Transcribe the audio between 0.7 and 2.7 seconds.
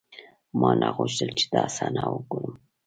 نه غوښتل چې دا صحنه وګورم.